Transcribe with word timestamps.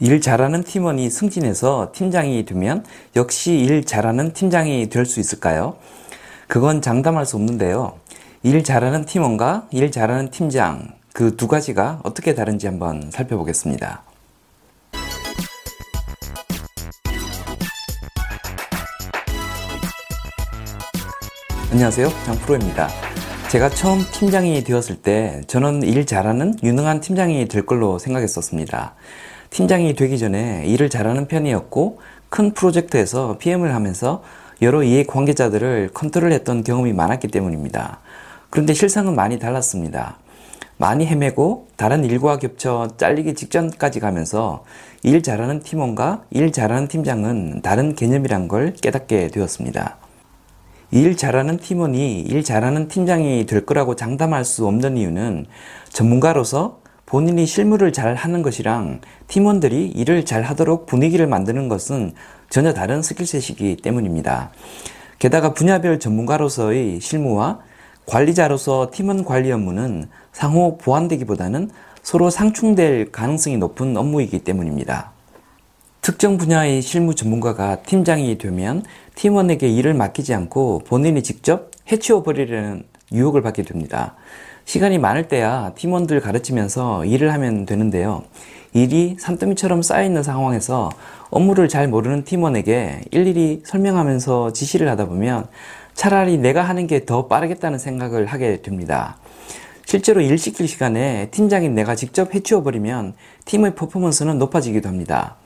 일 0.00 0.20
잘하는 0.22 0.64
팀원이 0.64 1.10
승진해서 1.10 1.92
팀장이 1.94 2.44
되면 2.46 2.84
역시 3.16 3.52
일 3.58 3.84
잘하는 3.84 4.32
팀장이 4.32 4.88
될 4.88 5.04
수 5.04 5.20
있을까요? 5.20 5.76
그건 6.48 6.80
장담할 6.80 7.26
수 7.26 7.36
없는데요. 7.36 7.98
일 8.42 8.64
잘하는 8.64 9.04
팀원과 9.04 9.68
일 9.70 9.90
잘하는 9.90 10.30
팀장 10.30 10.94
그 11.12 11.36
두 11.36 11.48
가지가 11.48 12.00
어떻게 12.02 12.34
다른지 12.34 12.66
한번 12.66 13.10
살펴보겠습니다. 13.10 14.02
안녕하세요. 21.72 22.08
장프로입니다. 22.24 22.88
제가 23.50 23.68
처음 23.68 24.00
팀장이 24.12 24.64
되었을 24.64 25.02
때 25.02 25.42
저는 25.46 25.82
일 25.82 26.06
잘하는 26.06 26.54
유능한 26.62 27.00
팀장이 27.00 27.48
될 27.48 27.66
걸로 27.66 27.98
생각했었습니다. 27.98 28.94
팀장이 29.50 29.94
되기 29.94 30.18
전에 30.18 30.64
일을 30.66 30.88
잘하는 30.88 31.26
편이었고 31.26 31.98
큰 32.28 32.52
프로젝트에서 32.52 33.36
PM을 33.38 33.74
하면서 33.74 34.22
여러 34.62 34.82
이해 34.82 35.04
관계자들을 35.04 35.90
컨트롤했던 35.92 36.64
경험이 36.64 36.92
많았기 36.92 37.28
때문입니다. 37.28 37.98
그런데 38.48 38.74
실상은 38.74 39.14
많이 39.14 39.38
달랐습니다. 39.38 40.18
많이 40.76 41.06
헤매고 41.06 41.68
다른 41.76 42.04
일과 42.04 42.38
겹쳐 42.38 42.88
잘리기 42.96 43.34
직전까지 43.34 44.00
가면서 44.00 44.64
일 45.02 45.22
잘하는 45.22 45.60
팀원과 45.60 46.24
일 46.30 46.52
잘하는 46.52 46.88
팀장은 46.88 47.60
다른 47.62 47.94
개념이란 47.94 48.48
걸 48.48 48.72
깨닫게 48.74 49.28
되었습니다. 49.28 49.98
일 50.92 51.16
잘하는 51.16 51.58
팀원이 51.58 52.22
일 52.22 52.42
잘하는 52.42 52.88
팀장이 52.88 53.46
될 53.46 53.66
거라고 53.66 53.94
장담할 53.94 54.44
수 54.44 54.66
없는 54.66 54.96
이유는 54.96 55.46
전문가로서 55.90 56.79
본인이 57.10 57.44
실무를 57.44 57.92
잘 57.92 58.14
하는 58.14 58.40
것이랑 58.40 59.00
팀원들이 59.26 59.88
일을 59.88 60.24
잘 60.24 60.42
하도록 60.42 60.86
분위기를 60.86 61.26
만드는 61.26 61.66
것은 61.66 62.12
전혀 62.50 62.72
다른 62.72 63.02
스킬셋이기 63.02 63.78
때문입니다. 63.78 64.52
게다가 65.18 65.52
분야별 65.52 65.98
전문가로서의 65.98 67.00
실무와 67.00 67.58
관리자로서 68.06 68.92
팀원 68.92 69.24
관리 69.24 69.50
업무는 69.50 70.08
상호 70.32 70.78
보완되기보다는 70.78 71.70
서로 72.00 72.30
상충될 72.30 73.10
가능성이 73.10 73.56
높은 73.56 73.96
업무이기 73.96 74.44
때문입니다. 74.44 75.10
특정 76.02 76.38
분야의 76.38 76.80
실무 76.80 77.16
전문가가 77.16 77.82
팀장이 77.82 78.38
되면 78.38 78.84
팀원에게 79.16 79.68
일을 79.68 79.94
맡기지 79.94 80.32
않고 80.32 80.82
본인이 80.86 81.24
직접 81.24 81.72
해치워 81.90 82.22
버리려는 82.22 82.84
유혹을 83.10 83.42
받게 83.42 83.64
됩니다. 83.64 84.14
시간이 84.64 84.98
많을 84.98 85.28
때야 85.28 85.72
팀원들 85.74 86.20
가르치면서 86.20 87.04
일을 87.04 87.32
하면 87.32 87.66
되는데요. 87.66 88.22
일이 88.72 89.16
산더미처럼 89.18 89.82
쌓여있는 89.82 90.22
상황에서 90.22 90.90
업무를 91.30 91.68
잘 91.68 91.88
모르는 91.88 92.24
팀원에게 92.24 93.00
일일이 93.10 93.62
설명하면서 93.64 94.52
지시를 94.52 94.88
하다 94.88 95.06
보면 95.06 95.46
차라리 95.94 96.38
내가 96.38 96.62
하는 96.62 96.86
게 96.86 97.04
더 97.04 97.26
빠르겠다는 97.26 97.78
생각을 97.78 98.26
하게 98.26 98.62
됩니다. 98.62 99.16
실제로 99.84 100.20
일 100.20 100.38
시킬 100.38 100.68
시간에 100.68 101.28
팀장인 101.32 101.74
내가 101.74 101.96
직접 101.96 102.32
해치워버리면 102.32 103.14
팀의 103.44 103.74
퍼포먼스는 103.74 104.38
높아지기도 104.38 104.88
합니다. 104.88 105.36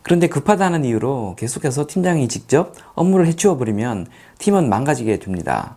그런데 0.00 0.26
급하다는 0.26 0.86
이유로 0.86 1.34
계속해서 1.38 1.86
팀장이 1.86 2.28
직접 2.28 2.72
업무를 2.94 3.26
해치워버리면 3.26 4.06
팀은 4.38 4.70
망가지게 4.70 5.18
됩니다. 5.18 5.76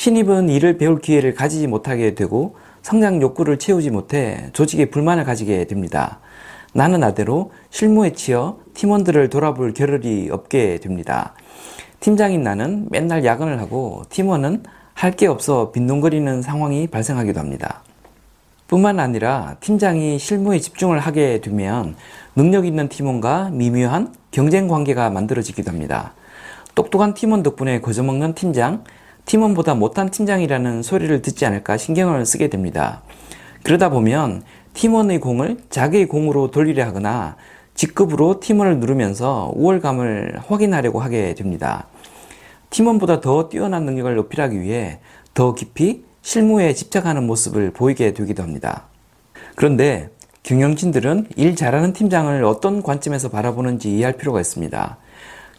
신입은 0.00 0.48
일을 0.48 0.78
배울 0.78 0.98
기회를 0.98 1.34
가지지 1.34 1.66
못하게 1.66 2.14
되고 2.14 2.56
성장 2.80 3.20
욕구를 3.20 3.58
채우지 3.58 3.90
못해 3.90 4.48
조직에 4.54 4.86
불만을 4.86 5.24
가지게 5.24 5.66
됩니다. 5.66 6.20
나는 6.72 7.00
나대로 7.00 7.52
실무에 7.68 8.14
치여 8.14 8.60
팀원들을 8.72 9.28
돌아볼 9.28 9.74
겨를이 9.74 10.30
없게 10.30 10.78
됩니다. 10.78 11.34
팀장인 12.00 12.42
나는 12.42 12.86
맨날 12.90 13.26
야근을 13.26 13.60
하고 13.60 14.04
팀원은 14.08 14.62
할 14.94 15.16
게 15.16 15.26
없어 15.26 15.70
빈둥거리는 15.70 16.40
상황이 16.40 16.86
발생하기도 16.86 17.38
합니다. 17.38 17.82
뿐만 18.68 19.00
아니라 19.00 19.56
팀장이 19.60 20.18
실무에 20.18 20.60
집중을 20.60 20.98
하게 20.98 21.42
되면 21.42 21.94
능력 22.34 22.64
있는 22.64 22.88
팀원과 22.88 23.50
미묘한 23.52 24.14
경쟁 24.30 24.66
관계가 24.66 25.10
만들어지기도 25.10 25.70
합니다. 25.70 26.14
똑똑한 26.74 27.12
팀원 27.12 27.42
덕분에 27.42 27.82
거저먹는 27.82 28.32
팀장, 28.34 28.84
팀원보다 29.30 29.74
못한 29.74 30.10
팀장이라는 30.10 30.82
소리를 30.82 31.22
듣지 31.22 31.46
않을까 31.46 31.76
신경을 31.76 32.26
쓰게 32.26 32.48
됩니다. 32.48 33.02
그러다 33.62 33.88
보면 33.88 34.42
팀원의 34.74 35.20
공을 35.20 35.58
자기의 35.70 36.06
공으로 36.08 36.50
돌리려 36.50 36.84
하거나 36.86 37.36
직급으로 37.74 38.40
팀원을 38.40 38.80
누르면서 38.80 39.52
우월감을 39.54 40.40
확인하려고 40.48 40.98
하게 40.98 41.34
됩니다. 41.34 41.86
팀원보다 42.70 43.20
더 43.20 43.48
뛰어난 43.48 43.84
능력을 43.84 44.12
높이기 44.16 44.60
위해 44.60 44.98
더 45.32 45.54
깊이 45.54 46.02
실무에 46.22 46.74
집착하는 46.74 47.24
모습을 47.28 47.70
보이게 47.70 48.12
되기도 48.12 48.42
합니다. 48.42 48.86
그런데 49.54 50.10
경영진들은 50.42 51.28
일 51.36 51.54
잘하는 51.54 51.92
팀장을 51.92 52.42
어떤 52.42 52.82
관점에서 52.82 53.28
바라보는지 53.28 53.94
이해할 53.94 54.14
필요가 54.14 54.40
있습니다. 54.40 54.98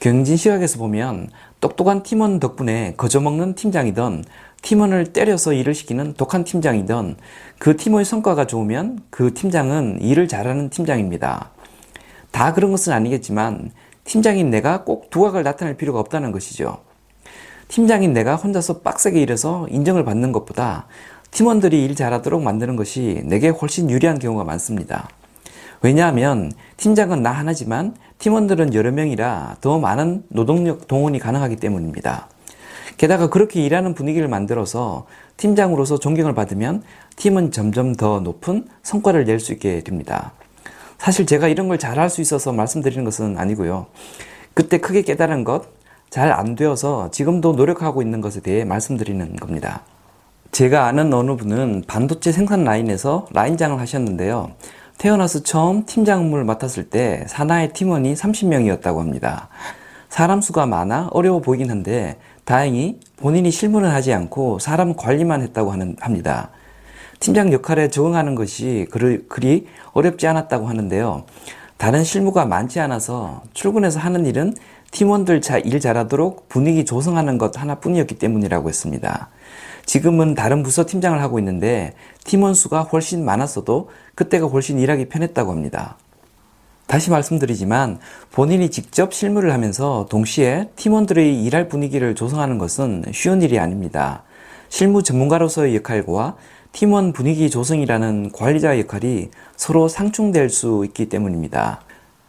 경진 0.01 0.35
시각에서 0.35 0.79
보면 0.79 1.29
똑똑한 1.61 2.01
팀원 2.01 2.39
덕분에 2.39 2.95
거저먹는 2.97 3.53
팀장이던 3.53 4.25
팀원을 4.63 5.13
때려서 5.13 5.53
일을 5.53 5.75
시키는 5.75 6.15
독한 6.15 6.43
팀장이던 6.43 7.17
그 7.59 7.77
팀의 7.77 8.03
성과가 8.03 8.47
좋으면 8.47 8.99
그 9.11 9.33
팀장은 9.33 10.01
일을 10.01 10.27
잘하는 10.27 10.69
팀장입니다. 10.69 11.51
다 12.31 12.53
그런 12.53 12.71
것은 12.71 12.93
아니겠지만 12.93 13.71
팀장인 14.03 14.49
내가 14.49 14.83
꼭 14.83 15.11
두각을 15.11 15.43
나타낼 15.43 15.77
필요가 15.77 15.99
없다는 15.99 16.31
것이죠. 16.31 16.79
팀장인 17.67 18.11
내가 18.11 18.35
혼자서 18.35 18.79
빡세게 18.79 19.21
일해서 19.21 19.67
인정을 19.69 20.03
받는 20.03 20.31
것보다 20.31 20.87
팀원들이 21.29 21.85
일 21.85 21.95
잘하도록 21.95 22.41
만드는 22.41 22.75
것이 22.75 23.21
내게 23.25 23.49
훨씬 23.49 23.89
유리한 23.89 24.17
경우가 24.17 24.43
많습니다. 24.43 25.07
왜냐하면 25.81 26.51
팀장은 26.77 27.23
나 27.23 27.31
하나지만 27.31 27.95
팀원들은 28.19 28.73
여러 28.73 28.91
명이라 28.91 29.57
더 29.61 29.79
많은 29.79 30.23
노동력 30.29 30.87
동원이 30.87 31.19
가능하기 31.19 31.55
때문입니다. 31.55 32.27
게다가 32.97 33.29
그렇게 33.29 33.61
일하는 33.63 33.95
분위기를 33.95 34.27
만들어서 34.27 35.07
팀장으로서 35.37 35.97
존경을 35.97 36.35
받으면 36.35 36.83
팀은 37.15 37.51
점점 37.51 37.95
더 37.95 38.19
높은 38.19 38.67
성과를 38.83 39.25
낼 39.25 39.39
수 39.39 39.53
있게 39.53 39.81
됩니다. 39.81 40.33
사실 40.99 41.25
제가 41.25 41.47
이런 41.47 41.67
걸 41.67 41.79
잘 41.79 41.97
할 41.97 42.09
수 42.11 42.21
있어서 42.21 42.51
말씀드리는 42.51 43.03
것은 43.03 43.39
아니고요. 43.39 43.87
그때 44.53 44.77
크게 44.77 45.01
깨달은 45.01 45.43
것, 45.43 45.63
잘 46.11 46.31
안 46.31 46.55
되어서 46.55 47.09
지금도 47.09 47.53
노력하고 47.53 48.03
있는 48.03 48.21
것에 48.21 48.41
대해 48.41 48.65
말씀드리는 48.65 49.35
겁니다. 49.37 49.81
제가 50.51 50.85
아는 50.85 51.11
어느 51.13 51.35
분은 51.37 51.85
반도체 51.87 52.31
생산 52.31 52.65
라인에서 52.65 53.25
라인장을 53.31 53.79
하셨는데요. 53.79 54.51
태어나서 55.01 55.41
처음 55.41 55.83
팀장 55.87 56.19
업무를 56.19 56.43
맡았을 56.43 56.91
때 56.91 57.25
사나의 57.27 57.73
팀원이 57.73 58.13
30명이었다고 58.13 58.99
합니다. 58.99 59.49
사람 60.09 60.41
수가 60.41 60.67
많아 60.67 61.09
어려워 61.11 61.41
보이긴 61.41 61.71
한데 61.71 62.19
다행히 62.45 62.99
본인이 63.17 63.49
실무는 63.49 63.89
하지 63.89 64.13
않고 64.13 64.59
사람 64.59 64.95
관리만 64.95 65.41
했다고 65.41 65.71
하는, 65.71 65.95
합니다. 65.99 66.51
팀장 67.19 67.51
역할에 67.51 67.87
적응하는 67.89 68.35
것이 68.35 68.85
그리, 68.91 69.27
그리 69.27 69.67
어렵지 69.93 70.27
않았다고 70.27 70.67
하는데요. 70.67 71.23
다른 71.77 72.03
실무가 72.03 72.45
많지 72.45 72.79
않아서 72.79 73.41
출근해서 73.55 73.99
하는 73.99 74.27
일은 74.27 74.53
팀원들 74.91 75.41
일 75.63 75.79
잘하도록 75.79 76.47
분위기 76.47 76.85
조성하는 76.85 77.39
것 77.39 77.59
하나뿐이었기 77.59 78.19
때문이라고 78.19 78.69
했습니다. 78.69 79.29
지금은 79.85 80.35
다른 80.35 80.63
부서 80.63 80.85
팀장을 80.85 81.21
하고 81.21 81.39
있는데 81.39 81.93
팀원 82.23 82.53
수가 82.53 82.83
훨씬 82.83 83.25
많았어도 83.25 83.89
그때가 84.15 84.47
훨씬 84.47 84.79
일하기 84.79 85.09
편했다고 85.09 85.51
합니다. 85.51 85.97
다시 86.87 87.09
말씀드리지만 87.09 87.99
본인이 88.31 88.69
직접 88.69 89.13
실무를 89.13 89.53
하면서 89.53 90.05
동시에 90.09 90.69
팀원들의 90.75 91.43
일할 91.43 91.69
분위기를 91.69 92.15
조성하는 92.15 92.57
것은 92.57 93.05
쉬운 93.13 93.41
일이 93.41 93.59
아닙니다. 93.59 94.23
실무 94.69 95.03
전문가로서의 95.03 95.75
역할과 95.77 96.35
팀원 96.73 97.13
분위기 97.13 97.49
조성이라는 97.49 98.31
관리자의 98.33 98.81
역할이 98.81 99.29
서로 99.55 99.87
상충될 99.87 100.49
수 100.49 100.83
있기 100.85 101.09
때문입니다. 101.09 101.81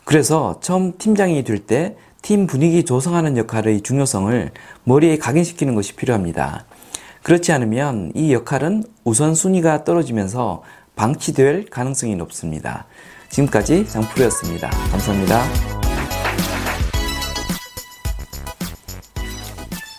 그래서 0.05 0.58
처음 0.60 0.96
팀장이 0.98 1.44
될 1.44 1.66
때 1.66 1.96
팀 2.22 2.46
분위기 2.46 2.84
조성하는 2.84 3.37
역할의 3.37 3.81
중요성을 3.81 4.52
머리에 4.84 5.19
각인시키는 5.19 5.75
것이 5.75 5.96
필요합니다. 5.96 6.64
그렇지 7.22 7.52
않으면 7.52 8.12
이 8.14 8.32
역할은 8.32 8.84
우선순위가 9.04 9.84
떨어지면서 9.84 10.62
방치될 10.96 11.66
가능성이 11.70 12.16
높습니다. 12.16 12.86
지금까지 13.28 13.88
장프로였습니다. 13.88 14.69
감사합니다. 14.90 15.81